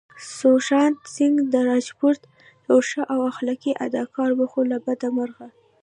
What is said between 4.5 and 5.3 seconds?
خو له بده